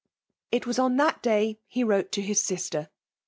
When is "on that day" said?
0.79-1.59